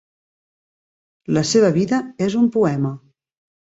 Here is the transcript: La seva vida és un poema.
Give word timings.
La 1.39 1.43
seva 1.49 1.71
vida 1.77 2.01
és 2.29 2.39
un 2.43 2.49
poema. 2.57 2.95